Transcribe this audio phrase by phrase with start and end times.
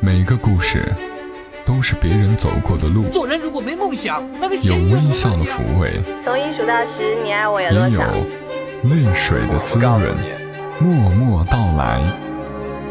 [0.00, 0.94] 每个故事
[1.64, 8.10] 都是别人走过的路，做人如果没梦想，那个有微笑的抚慰，从一数到十，你爱我有也有多少？
[8.84, 10.00] 泪水的滋润。
[10.78, 12.02] 默默到来，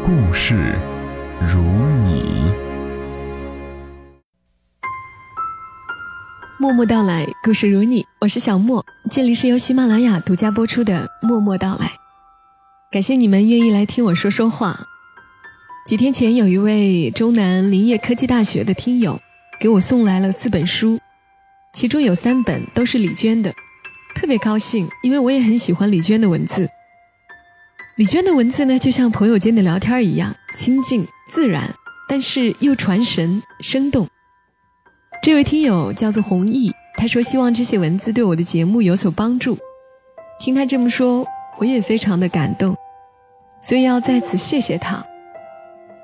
[0.04, 0.74] 故事
[1.40, 1.60] 如
[2.02, 2.52] 你。
[6.58, 11.86] 默默到来，故事如你，我是小莫，这里是由喜马拉雅独家播出的《默默到来》，
[12.90, 14.76] 感谢你们愿意来听我说说话。
[15.86, 19.20] 几天前，有一位中南林业科技大学的听友
[19.60, 20.98] 给我送来了四本书，
[21.72, 23.54] 其中有三本都是李娟的，
[24.16, 26.68] 特别高兴，因为我也很喜欢李娟的文字。
[27.94, 31.72] 李娟的文字呢，就像朋友间的聊天一样，亲近自然，
[32.08, 34.08] 但是又传神生动。
[35.22, 39.56] 这位听友叫做弘毅，他说希望这些文字对我的节目有所帮助。
[40.40, 41.24] 听他这么说，
[41.60, 42.76] 我也非常的感动，
[43.62, 45.06] 所以要在此谢谢他。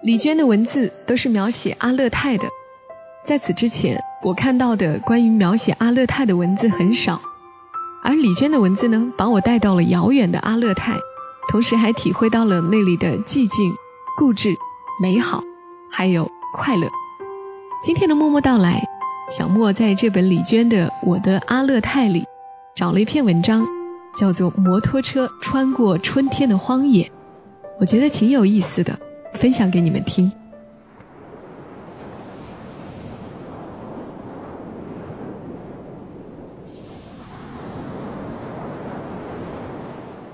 [0.02, 2.44] 李娟的文字都是描写阿勒泰的，
[3.24, 7.20] 在此之前我看到的关于描写阿勒泰的文字很少，
[8.02, 10.96] 而李娟的文字呢，把我带到了遥远的阿勒泰，
[11.48, 13.72] 同时还体会到了那里的寂静、
[14.18, 14.52] 固执、
[15.00, 15.40] 美好，
[15.88, 16.88] 还有快乐。
[17.80, 18.82] 今天的默默到来。
[19.30, 22.24] 小莫在这本李娟的《我的阿勒泰》里
[22.74, 23.64] 找了一篇文章，
[24.14, 27.04] 叫做《摩托车穿过春天的荒野》，
[27.80, 28.98] 我觉得挺有意思的，
[29.34, 30.30] 分享给你们听。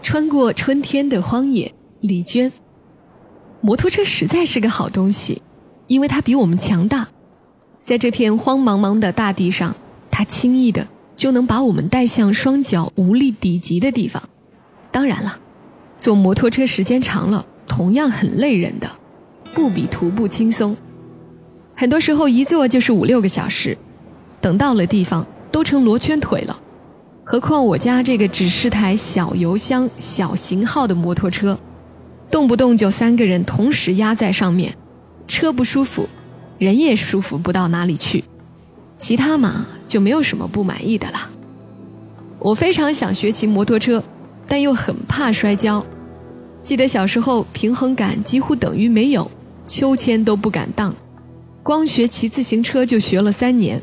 [0.03, 2.51] 穿过春天的荒野，李娟。
[3.61, 5.43] 摩托车实在是个好东西，
[5.87, 7.09] 因为它比我们强大。
[7.83, 9.75] 在这片荒茫茫的大地上，
[10.11, 14.23] 它轻易的就能把我们带向双脚无力抵及的地方。
[14.91, 15.39] 当然了，
[16.01, 18.91] 坐摩托车时间长了，同样很累人的，
[19.55, 20.77] 不比徒步轻松。
[21.77, 23.77] 很多时候一坐就是五六个小时，
[24.41, 26.59] 等到了地方都成罗圈腿了。
[27.23, 31.59] 何况我家这个只是台小油箱、小型号的摩托车，
[32.31, 34.75] 动不动就三个人同时压在上面，
[35.28, 36.09] 车不舒服。
[36.59, 38.25] 人也舒服不到哪里去，
[38.97, 41.31] 其他嘛就没有什么不满意的了。
[42.41, 44.03] 我非常想学骑摩托车，
[44.49, 45.84] 但又很怕摔跤。
[46.61, 49.31] 记得小时候平衡感几乎等于没有，
[49.65, 50.95] 秋千都不敢荡。
[51.63, 53.81] 光学骑自行车就学了三年，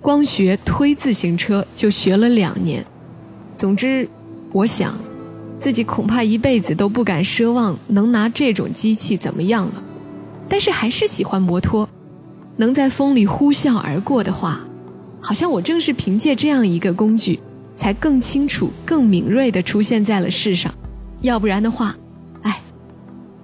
[0.00, 2.84] 光学推自行车就学了两年。
[3.54, 4.08] 总之，
[4.52, 4.94] 我想，
[5.58, 9.82] 自己恐怕一辈子都不敢奢望能拿这种机器怎么样了。
[10.48, 11.88] 但是还是喜欢摩托。
[12.58, 14.60] 能在风里呼啸而过的话，
[15.20, 17.38] 好像我正是凭借这样一个工具，
[17.76, 20.72] 才更清楚、更敏锐地出现在了世上。
[21.20, 21.94] 要不然的话，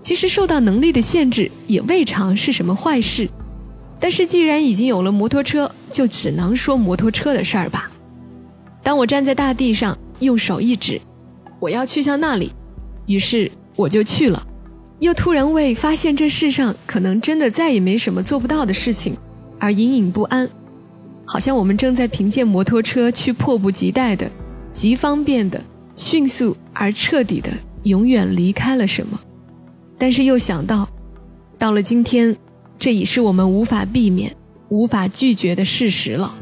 [0.02, 3.26] 其实受到能力的限制也未尝是什么坏事。
[3.98, 7.88] 但是既然已经有了摩托车，就只能说摩托车的事儿吧。
[8.82, 11.00] 当我站在大地上，用手一指，
[11.60, 12.50] 我要去向那里，
[13.06, 14.44] 于是我就去了。
[14.98, 19.16] 又突然为发现这世上可能真的再也没什么做不到的事情
[19.58, 20.48] 而隐隐不安，
[21.24, 24.28] 好像我们正在凭借摩托车去迫不及待的、
[24.72, 25.62] 极方便的、
[25.94, 27.50] 迅速而彻底的
[27.84, 29.20] 永远离开了什么。
[30.02, 30.88] 但是又想到，
[31.60, 32.36] 到了今天，
[32.76, 34.34] 这已是我们无法避免、
[34.68, 36.34] 无法拒绝的事实了。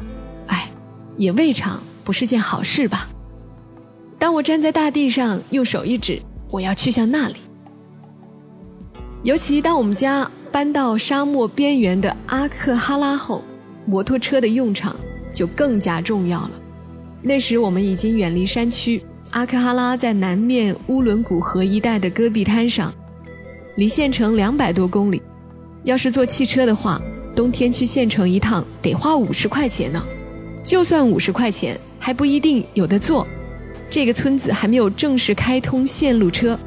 [0.47, 0.67] 哎，
[1.15, 3.07] 也未尝不是件好事吧。
[4.17, 7.35] 当我站在大地上，用手一指，我要去向那里。
[9.21, 13.43] 尤其当我们家搬到沙漠边缘的阿克哈拉后，
[13.85, 14.95] 摩托车的用场
[15.31, 16.51] 就更加重要了。
[17.21, 22.91] 那时我们已经远离山区，阿克哈拉在南面乌伦古河一带的戈壁滩上，
[23.75, 25.21] 离县城两百多公里。
[25.83, 27.01] 要是坐汽车的话，
[27.35, 30.03] 冬天去县城一趟得花五十块钱呢。
[30.63, 33.27] 就算五十块钱，还不一定有的坐。
[33.89, 36.57] 这个村子还没有正式开通线路车。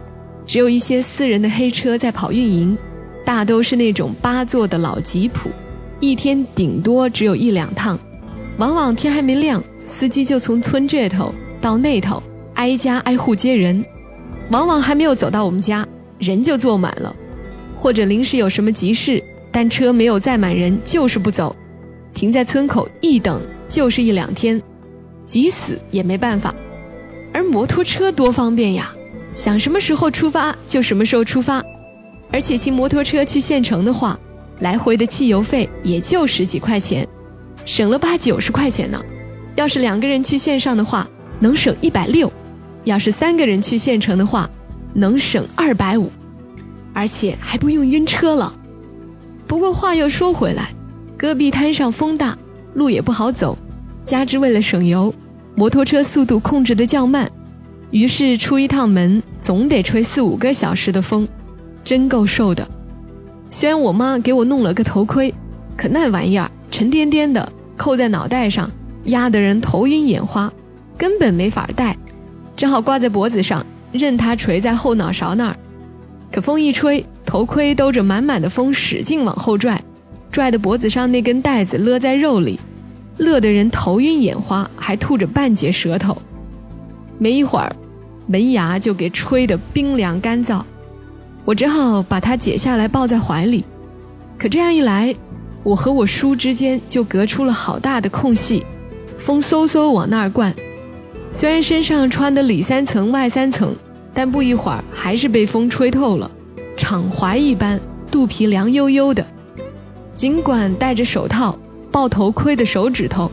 [0.47, 2.77] 只有一些私人的黑车在跑运营，
[3.25, 5.49] 大都是那种八座的老吉普，
[6.01, 7.99] 一天顶多只有一两趟，
[8.59, 12.23] 往往天还没亮，司机就从村这头到那头
[12.55, 13.83] 挨家挨户接人，
[14.51, 15.87] 往往还没有走到我们家，
[16.25, 17.15] 人就坐满了，
[17.77, 19.23] 或者临时有什么急事，
[19.53, 21.55] 但车没有载满人就是不走，
[22.15, 24.61] 停在村口一等就是一两天，
[25.27, 26.55] 急死也没办法，
[27.33, 28.91] 而摩托车多方便呀！
[29.35, 31.63] 想什么时候出发就什么时候出发，
[32.31, 34.19] 而且骑摩托车去县城的话，
[34.61, 37.07] 来回的汽油费也就十几块钱，
[37.65, 39.05] 省了八九十块钱呢。
[39.57, 41.09] 要是两个人去线上的话，
[41.41, 42.29] 能省一百六；
[42.85, 44.49] 要是三个人去县城的话，
[44.95, 46.11] 能省二百五，
[46.95, 48.53] 而且还不用晕车了。
[49.47, 50.71] 不过话又说回来，
[51.17, 52.39] 戈壁滩上风大，
[52.73, 53.59] 路也不好走，
[54.05, 55.13] 加之为了省油，
[55.55, 57.31] 摩托车速度控制的较慢，
[57.91, 61.29] 于是出一趟门总得吹四五个小时的风，
[61.85, 62.67] 真够受的。
[63.51, 65.33] 虽然我妈给我弄了个头盔，
[65.77, 68.71] 可那玩意儿沉甸甸的，扣在脑袋上，
[69.05, 70.53] 压得人头晕眼花，
[70.97, 71.97] 根本没法戴，
[72.57, 73.65] 只好挂在脖子上，
[73.95, 75.57] 任它垂在后脑勺那儿。
[76.31, 79.81] 可风一吹，头盔兜着满满的风，使劲往后拽，
[80.31, 82.59] 拽的脖子上那根带子勒在肉里，
[83.19, 86.21] 乐得人头晕眼花，还吐着半截舌头。
[87.19, 87.75] 没一会儿，
[88.27, 90.61] 门牙就给吹得冰凉干燥，
[91.45, 93.65] 我只好把它解下来抱在怀里。
[94.37, 95.15] 可这样一来，
[95.63, 98.67] 我和我叔之间就隔出了好大的空隙，
[99.17, 100.53] 风嗖嗖往那儿灌。
[101.35, 103.77] 虽然身上穿的里三层外三层。
[104.17, 106.31] 但不一会儿，还是被风吹透了，
[106.77, 109.27] 敞怀一般，肚皮凉悠悠的。
[110.15, 111.59] 尽管戴着手套，
[111.91, 113.29] 抱头盔的手指头，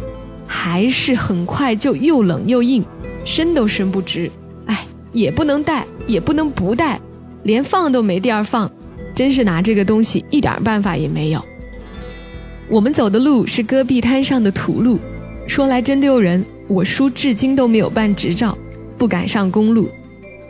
[0.48, 2.84] 还是很快就又冷又硬，
[3.24, 4.28] 伸都伸不直。
[4.66, 7.00] 哎，也不能戴，也不能不戴，
[7.44, 8.68] 连放都没地儿放，
[9.14, 11.46] 真是拿这个东西一点办法也没有。
[12.68, 14.98] 我们走的路是戈壁滩上的土路，
[15.52, 18.58] 说来真丢人，我叔至今都没有办执照，
[18.98, 19.90] 不敢上公路。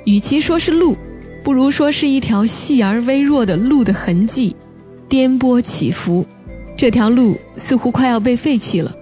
[0.06, 0.96] 与其说是路，
[1.44, 4.56] 不如说是一条细而微弱的路的痕迹，
[5.10, 6.24] 颠簸起伏。
[6.78, 8.96] 这条路似乎快要被废弃了。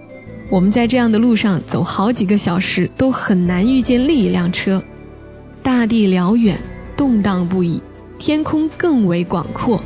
[0.48, 4.82] 我们在这样的路上走好几个小时，都很难遇见另一辆车。
[5.62, 6.58] 大地辽远，
[6.96, 7.78] 动荡不已，
[8.18, 9.78] 天空更为广阔。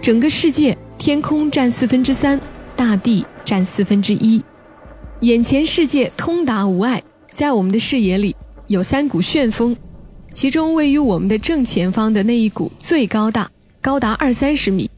[0.00, 2.40] 整个世界，天空占四分之三，
[2.76, 4.40] 大地占四分之一。
[5.20, 7.02] 眼前世界通达无碍，
[7.34, 8.36] 在我们的视野里
[8.68, 9.76] 有三股旋风。
[10.32, 13.50] 其中位于我们的正前方的那一股最高大，
[13.80, 14.88] 高达二三十米，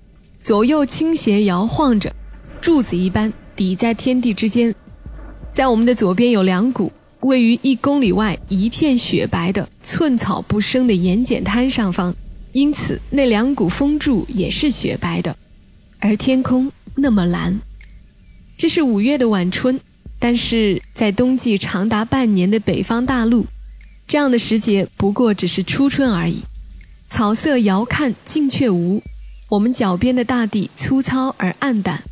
[0.42, 2.14] 左右倾斜摇晃着，
[2.60, 4.74] 柱子一般抵在天地之间。
[5.50, 12.14] 在我们的左边有两股，位于一公里外一片雪白的寸草不生的盐碱滩上方，
[12.52, 15.34] 因此那两股风柱也是雪白的。
[15.98, 17.58] 而天空那么蓝，
[18.58, 19.80] 这是五月的晚春，
[20.20, 23.46] 但是在冬季长达半年的北方大陆。
[24.06, 26.42] 这样的时节不过只是初春而已，
[27.06, 29.02] 草色遥看近却无。
[29.48, 32.02] 我们脚边的大地粗糙而暗淡，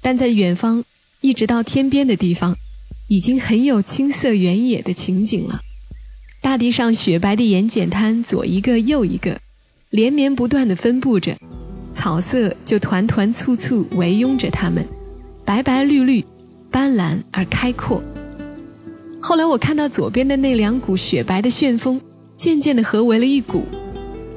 [0.00, 0.84] 但在远方，
[1.20, 2.56] 一直到天边的地方，
[3.08, 5.60] 已经很有青色原野的情景了。
[6.40, 9.40] 大地上雪白的盐碱滩左一个右一个，
[9.90, 11.36] 连绵不断地分布着，
[11.92, 14.86] 草色就团团簇簇围拥着它们，
[15.44, 16.24] 白白绿绿，
[16.70, 18.02] 斑斓而开阔。
[19.20, 22.00] 后来我看到左边的那两股雪白的旋风，
[22.36, 23.64] 渐渐地合为了一股，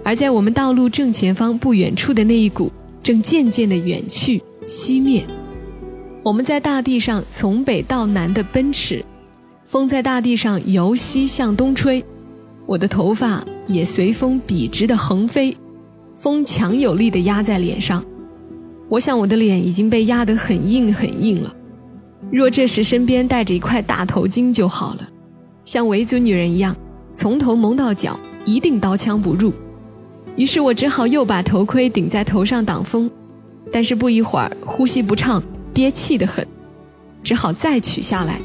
[0.04, 2.72] 而在我们道路正前方不远处的那一股，
[3.04, 5.24] 正渐渐地远去熄灭。
[6.24, 9.04] 我们在大地上从北到南的奔驰，
[9.66, 12.04] 风在大地上由西向东吹，
[12.66, 15.56] 我的头发也随风笔直地横飞，
[16.13, 18.04] 风强有力地压在脸上，
[18.89, 21.56] 我想我的脸已经被压得很硬很硬了。
[22.29, 25.09] 若这时身边戴着一块大头巾就好了，
[25.63, 26.75] 像维族女人一样，
[27.15, 29.51] 从头蒙到脚，一定刀枪不入。
[30.35, 33.09] 于是我只好又把头盔顶在头上挡风，
[33.71, 35.41] 但是不一会儿呼吸不畅，
[35.73, 36.45] 憋气得很，
[37.21, 38.40] 只好再取下来。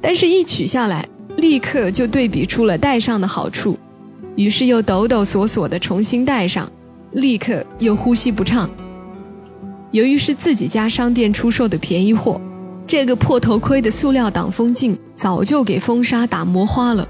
[0.00, 3.78] 但是一取下来，立刻就对比出了戴上的好处，
[4.36, 6.70] 于是又抖抖索索地重新戴上，
[7.12, 8.68] 立刻又呼吸不畅。
[9.92, 12.38] 由于是自己家商店出售的便宜货。
[12.88, 17.06] 这个破头盔的塑料挡风镜早就给风沙打磨花了，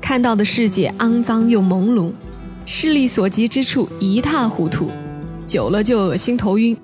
[0.00, 2.12] 看到的世界肮脏又朦胧，
[2.64, 4.92] 视力所及之处一塌糊涂，
[5.44, 6.76] 久了就恶心头晕，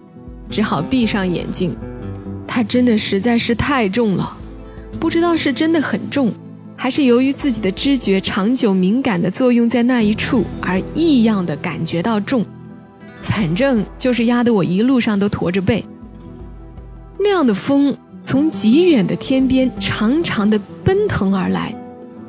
[0.50, 1.76] 只好闭上眼睛。
[2.44, 4.36] 它真的实在是太重了，
[4.98, 6.32] 不知道是真的很重，
[6.74, 12.44] 还是由于自己的知觉长久敏感的作用在那一处而异样的感觉到重，
[13.20, 15.84] 反正就是压得我一路上都驼着背。
[17.20, 17.96] 那样的风。
[18.25, 21.75] 从极远的天边长长的奔腾而来，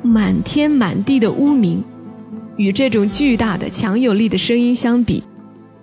[0.02, 1.82] 满天满地的乌鸣，
[2.56, 5.22] 与这种巨大的强有力的声音相比，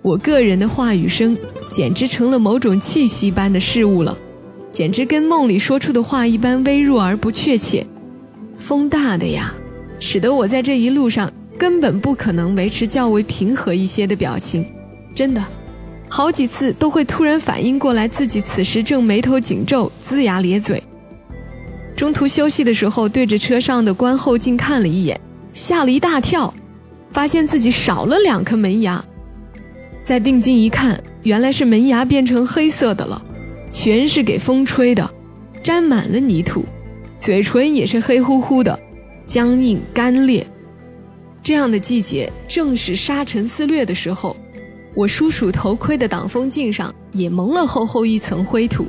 [0.02, 1.36] 我个人的话语声
[1.68, 4.16] 简直成了某种气息般的事物了，
[4.70, 7.84] 简直跟梦里说出的话一般微弱而不确切。
[8.56, 9.52] 风大的呀，
[9.98, 14.64] 使得我在这一路上根本不可能维持较为平和一些的表情，
[15.12, 15.42] 真的。
[16.08, 20.82] 好几次都会突然反应过来，自己此时正眉头紧皱、龇牙咧嘴。
[21.96, 25.20] 中途休息的时候，对着车上的观后镜看了一眼，
[25.52, 26.52] 吓了一大跳，
[27.10, 29.04] 发现自己少了两颗门牙。
[30.02, 33.24] 再定睛一看，原来是门牙变成黑色的了，
[33.70, 35.08] 全是给风吹的，
[35.62, 36.64] 沾满了泥土，
[37.18, 38.78] 嘴唇也是黑乎乎的，
[39.24, 40.46] 僵硬干裂。
[41.42, 44.36] 这样的季节正是沙尘肆虐的时候，
[44.94, 48.86] 我叔叔头盔的挡风镜上也蒙了厚厚一层灰土，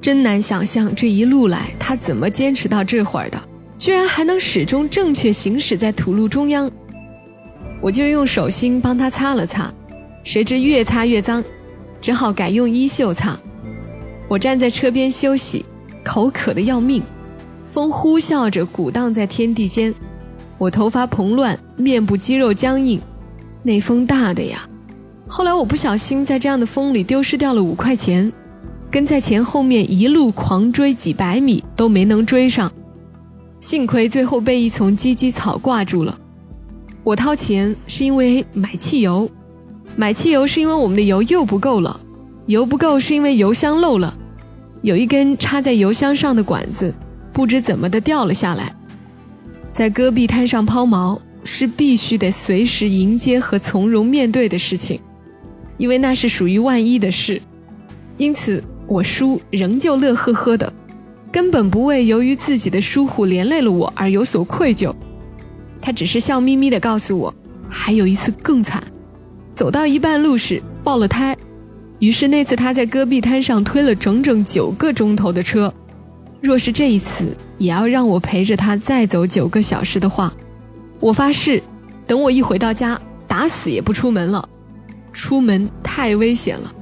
[0.00, 3.38] 真难想象这一路来他怎么坚持到这会儿的，
[3.76, 6.70] 居然还能始终正确行驶在土路中央。
[7.80, 9.72] 我就用手心帮他擦了擦。
[10.24, 11.42] 谁知越擦越脏，
[12.00, 13.38] 只好改用衣袖擦。
[14.28, 15.64] 我站在车边休息，
[16.02, 17.02] 口渴的要命，
[17.64, 19.94] 风呼啸着鼓荡在天地间，
[20.58, 23.00] 我头发蓬乱，面部肌肉僵硬，
[23.62, 24.68] 那风大的呀。
[25.28, 28.32] 后来我不小心在这样的风里丢失掉了五块钱，
[28.90, 32.72] 跟在前后面一路狂追几百米都没能追上，
[33.60, 36.18] 幸亏最后被一丛芨芨草挂住了。
[37.04, 39.30] 我掏钱是因为买汽油。
[39.96, 42.00] 买汽油是因为我们的油又不够了，
[42.46, 44.16] 油不够是因为油箱漏了，
[44.80, 46.94] 有一根插在油箱上的管子，
[47.32, 48.74] 不知怎么的掉了下来。
[49.70, 55.00] 在戈壁滩上抛锚是必须得随时迎接和从容面对的事情，
[55.78, 57.40] 因为那是属于万一的事。
[58.18, 60.70] 因此，我叔仍旧乐呵呵的，
[61.32, 64.94] 根本不为由于自己的疏忽连累了我而有所愧疚。
[65.80, 67.34] 他只是笑眯眯的告诉我，
[67.68, 68.82] 还有一次更惨。
[69.54, 71.36] 走到一半路时爆了胎，
[72.00, 75.72] 于是那次他在戈壁滩上推了整整九个钟头的车。
[76.40, 80.32] 若是这一次也要让我陪着他再走九个小时的话，
[81.00, 81.62] 我发誓，
[82.06, 84.48] 等我一回到家，打死也不出门了。
[85.18, 86.72] 出门太危险了。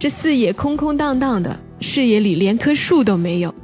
[0.00, 3.54] 这四野空空荡荡的，视野里连棵树都没有，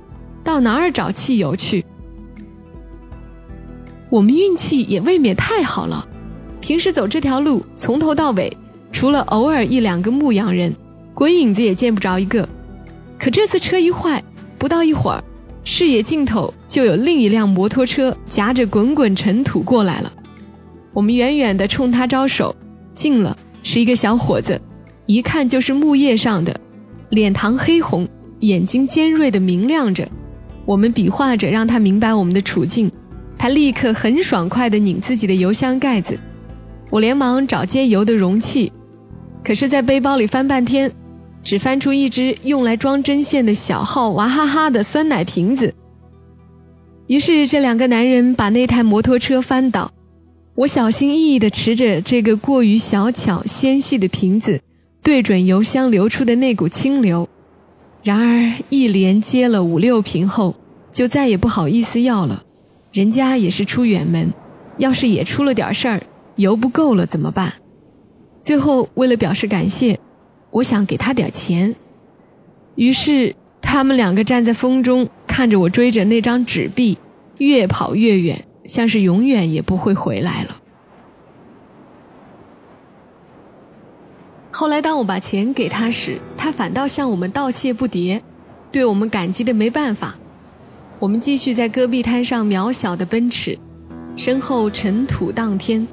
[0.45, 1.85] 到哪儿找汽油去？
[4.09, 6.07] 我们运气也未免太好了。
[6.61, 8.57] 平时走这条路，从头到尾，
[8.93, 10.73] 除了偶尔一两个牧羊人，
[11.13, 12.49] 鬼影子也见不着一个。
[13.19, 14.23] 可这次车一坏，
[14.59, 15.25] 不到一会儿，
[15.65, 20.13] 视野尽头就有另一辆摩托车夹着滚滚尘土过来了。
[20.93, 22.55] 我们远远地冲他招手，
[22.95, 23.37] 近了
[23.69, 24.61] 是一个小伙子，
[25.07, 26.55] 一看就是木叶上的，
[27.11, 28.09] 脸膛黑红，
[28.39, 30.09] 眼睛尖锐的明亮着。
[30.65, 32.89] 我们比划着让他明白我们的处境，
[33.37, 36.17] 他立刻很爽快地拧自己的油箱盖子。
[36.91, 38.71] 我连忙找接油的容器，
[39.43, 40.89] 可是，在背包里翻半天，
[41.43, 45.75] 只翻出一只用来装针线的小号娃哈哈的酸奶瓶子。
[47.09, 49.91] 于是，这两个男人把那台摩托车翻倒。
[50.57, 54.59] 我小心翼翼地持着这个过于小巧纤细的瓶子，
[55.03, 57.29] 对准油箱流出的那股清流。
[58.03, 60.55] 然而，一连接了五六瓶后，
[60.91, 62.43] 就再也不好意思要了。
[62.91, 64.33] 人家也是出远门，
[64.79, 66.01] 要是也出了点事儿。
[66.37, 67.53] 油不够了怎么办？
[68.41, 69.99] 最后为了表示感谢，
[70.51, 71.75] 我想给他点钱。
[72.77, 76.97] 于是他们两个站在风中，看着我追着那张纸币，
[77.37, 80.57] 越跑越远，像是永远也不会回来了。
[84.51, 88.23] 后来当我把钱给他时，他反倒向我们道谢不迭，
[88.73, 90.15] 对我们感激的没办法。
[90.99, 93.59] 我们继续在戈壁滩上渺小的奔驰，
[94.17, 95.87] 身后尘土荡天。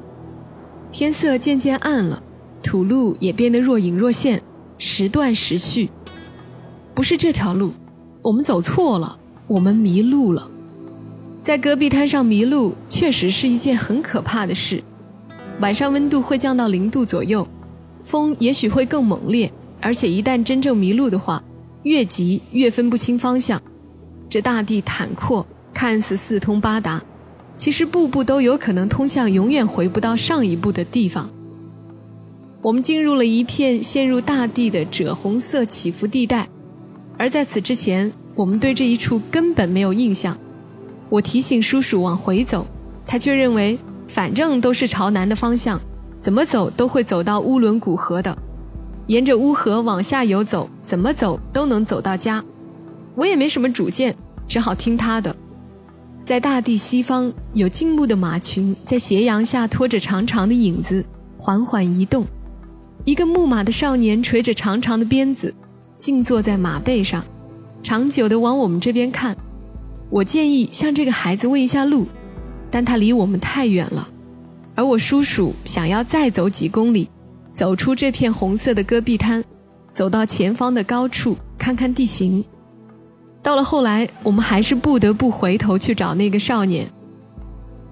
[0.93, 2.23] 天色渐渐暗了，
[2.61, 4.41] 土路也变得若隐若现，
[4.77, 5.89] 时断时续。
[6.93, 7.73] 不是这条路，
[8.21, 10.49] 我们走错了，我们迷路了。
[11.43, 14.81] 在戈壁滩上迷路，确实是一件很可怕的事。
[15.59, 17.45] 晚上温度会降到零度左右，
[18.01, 21.43] 风也许会更猛烈，而且一旦真正迷路的话，
[21.83, 23.61] 越急越分不清方向。
[24.29, 27.03] 这大地坦阔，看似四通八达。
[27.57, 31.29] 其实步步都有可能通向永远回不到上一步的地方。
[32.61, 36.47] 我们进入了一片陷入大地的赭红色起伏地带，
[37.17, 40.37] 而在此之前，我们对这一处根本没有印象。
[41.13, 42.65] 我提醒叔叔往回走，
[43.05, 43.77] 他却认为
[44.07, 45.79] 反正都是朝南的方向，
[46.19, 48.35] 怎么走都会走到乌伦古河的，
[49.05, 52.43] 沿着乌河往下游走，怎么走都能走到家。
[53.13, 54.15] 我也没什么主见，
[54.47, 55.35] 只好听他的。
[56.23, 61.05] 在大地西方，有静穆的马群在斜阳下拖着长长的影子，
[61.37, 62.25] 缓缓移动。
[63.05, 65.53] 一个牧马的少年垂着长长的鞭子，
[65.95, 67.23] 静坐在马背上，
[67.83, 69.37] 长久地往我们这边看。
[70.13, 72.05] 我建议向这个孩子问一下路，
[72.69, 74.07] 但他离我们太远了。
[74.75, 77.09] 而我叔叔想要再走几公里，
[77.51, 79.43] 走出这片红色的戈壁滩，
[79.91, 82.45] 走到前方的高处看看地形。
[83.41, 86.87] 到了后来，我们还是不得不回头去找那个少年。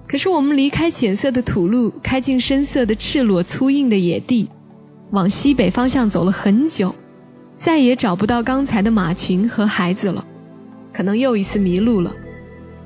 [0.06, 4.48] 可是我们离开浅色的土路，开进深色的赤裸粗硬的野地，
[5.10, 6.94] 往西北方向走了很久，
[7.56, 10.24] 再也找不到刚才的马群和孩子了，
[10.92, 12.14] 可能又一次迷路了。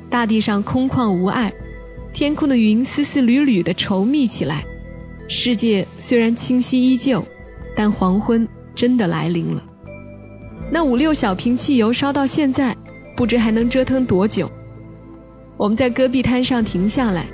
[0.09, 1.53] 大地上空旷无碍，
[2.13, 4.65] 天空的云丝丝缕缕的稠密起来。
[5.29, 7.25] 世界虽然清晰依旧，
[7.77, 9.63] 但黄昏真的来临了。
[10.71, 12.77] 那五六小瓶汽油烧到现在，
[13.17, 14.51] 不知还能折腾多久。
[15.57, 17.27] 我们在戈壁滩上停下来，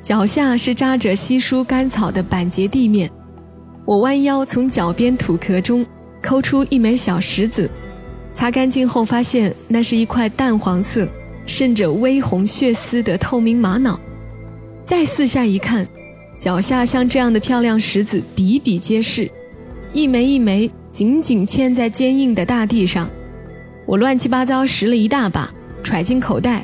[0.00, 3.10] 脚下是扎着稀疏干草的板结地面。
[3.84, 5.84] 我弯腰从脚边土壳中
[6.22, 7.70] 抠出一枚小石子，
[8.36, 11.08] 擦干净后发现那是一块淡黄色、
[11.46, 13.98] 渗着微红血丝的透明玛瑙。
[14.84, 15.88] 再四下一看，
[16.36, 19.26] 脚下像这样的漂亮石子比比皆是，
[19.94, 23.08] 一枚一枚紧紧嵌在坚硬的大地上。
[23.86, 25.50] 我乱七八糟拾了一大把，
[25.82, 26.62] 揣进口袋。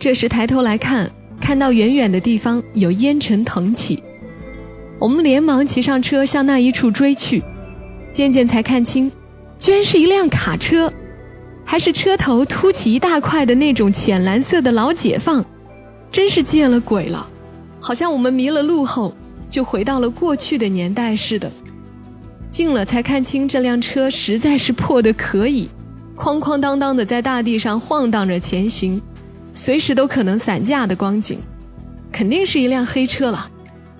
[0.00, 1.08] 这时抬头来看，
[1.40, 4.02] 看到远远的地方有烟尘腾起。
[4.98, 7.40] 我们连忙骑上车向那一处追去，
[8.10, 9.08] 渐渐才看清，
[9.58, 10.92] 居然是一辆卡车，
[11.64, 15.44] 还是车头凸起一大块的那种浅蓝色的老解放，
[16.10, 17.26] 真是见了鬼了，
[17.80, 19.14] 好像我们迷了路后
[19.48, 21.50] 就回到了过去的年代似的。
[22.48, 25.68] 近了才看清，这辆车实在是破的可以，
[26.16, 29.02] 哐哐当当的在大地上晃荡着前行，
[29.52, 31.38] 随时都可能散架的光景，
[32.12, 33.50] 肯定是一辆黑车了。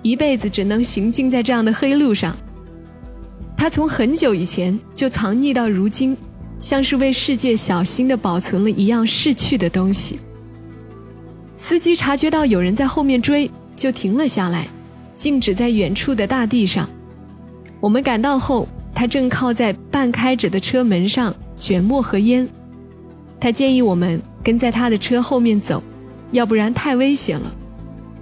[0.02, 2.36] 一辈子只能行进在这样的黑路上。
[3.66, 6.16] 他从很久以前就藏匿到如今，
[6.60, 10.20] 像是为世界小心地保存了一样逝去的东西。
[11.56, 14.68] 司机察觉到有人在后面追，就停了下来，
[15.16, 16.88] 静止在远处的大地上。
[17.80, 22.48] 我们赶到后，他正靠在半开着的车门上卷墨和烟。
[23.40, 25.82] 他建议我们跟在他的车后面走，
[26.30, 27.52] 要不然太危险了。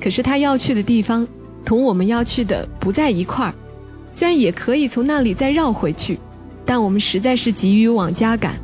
[0.01, 1.29] 可是他要去的地方。
[1.67, 3.55] 同我们要去的不在一块儿，
[4.17, 6.17] 虽然也可以从那里再绕回去，
[6.65, 8.55] 但我们实在是急于往家赶，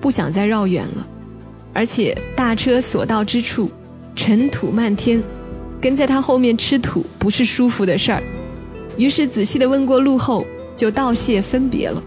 [0.00, 1.04] 不想再绕远了。
[1.72, 3.68] 而且大车所到之处，
[4.14, 5.20] 尘土漫天，
[5.80, 8.22] 跟在他后面吃土不是舒服的事儿。
[8.96, 10.46] 于是仔细的问过路后，
[10.76, 12.00] 就道谢分别了。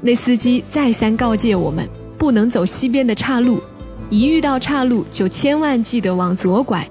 [0.00, 1.84] 那司机再三告诫我们，
[2.16, 3.60] 不能走西边的岔路，
[4.08, 6.88] 一遇到岔路就千万记得往左拐。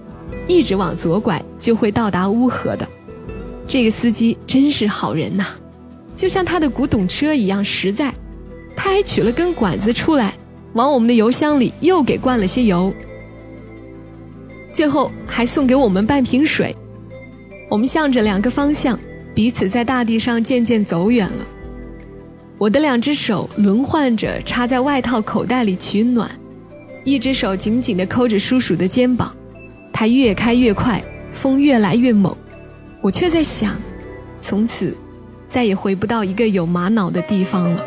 [0.50, 2.86] 一直往左拐，就会到达乌河的。
[3.68, 5.46] 这个司机真是好人呐，
[6.16, 8.14] 就像他的古董车一样实在。
[8.76, 10.34] 他还取了根管子出来，
[10.74, 12.94] 往我们的油箱里又给灌了些油。
[14.74, 16.76] 最后还送给我们半瓶水。
[17.70, 19.00] 我们向着两个方向，
[19.34, 21.46] 彼此在大地上渐渐走远了。
[22.58, 26.30] 我的两只手轮换着插在外套口袋里取暖，
[27.04, 29.36] 一只手紧紧地抠着叔叔的肩膀。
[29.92, 32.36] 他越开越快，风越来越猛，
[33.04, 33.76] 我却在想，
[34.40, 34.96] 从此
[35.50, 37.86] 再也回不到一个有玛瑙的地方了。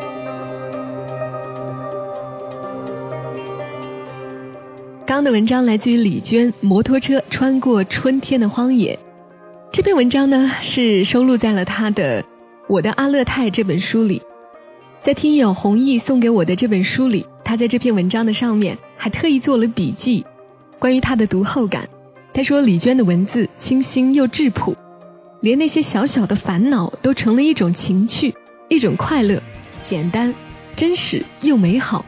[5.07, 8.95] 刚的文章来自于李娟，《摩托车穿过春天的荒野》。
[9.73, 12.23] 这篇文章呢是收录在了她的
[12.69, 14.21] 《我的阿勒泰》这本书里。
[15.01, 20.27] 在听友弘毅送给我的这本书里，他在这篇文章的上面还特意做了笔记，
[20.79, 21.89] 关于他的读后感。
[22.35, 24.77] 他说：“李娟的文字清新又质朴，
[25.47, 28.35] 连那些小小的烦恼都成了一种情趣，
[28.69, 29.41] 一种快乐，
[29.81, 30.35] 简单、
[30.75, 32.05] 真实又美好。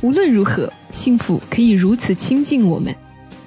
[0.00, 2.92] 无论如何，幸福可以如此亲近我们，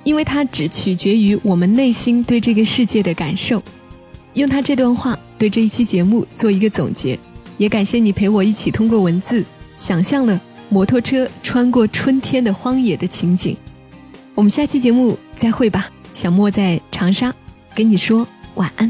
[0.05, 3.61] 因为它只取决于我们内心对这个世界的感受。”
[4.35, 7.19] 用他这段话对这一期节目做一个总结，
[7.57, 9.43] 也感谢你陪我一起通过文字
[9.75, 13.57] 想象了摩托车穿过春天的荒野的情景。
[14.33, 15.89] 我们下期节目再会吧。
[16.13, 17.33] 小莫在长沙，
[17.75, 18.89] 跟你说晚安。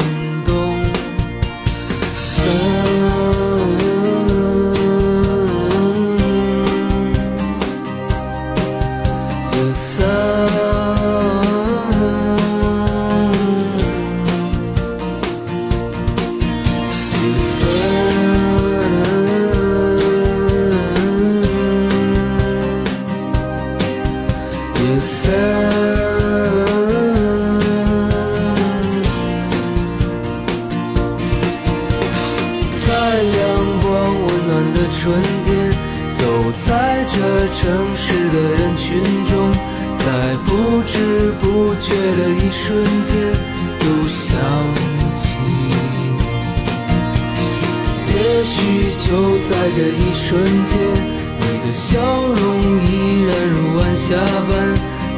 [52.11, 54.17] 笑容依然如晚霞
[54.49, 54.51] 般，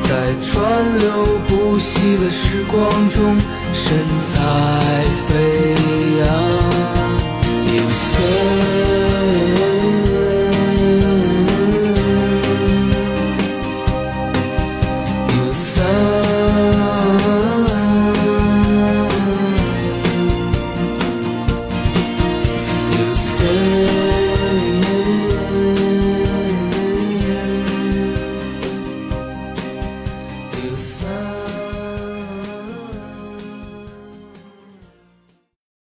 [0.03, 0.09] 在
[0.43, 1.05] 川流
[1.47, 3.35] 不息的时光中，
[3.73, 4.33] 神采
[5.27, 5.31] 飞
[6.19, 6.23] 扬。